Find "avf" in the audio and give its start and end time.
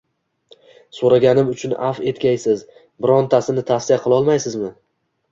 1.87-1.99